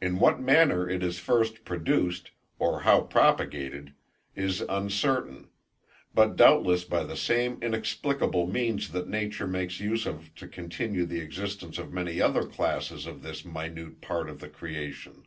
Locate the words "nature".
9.06-9.46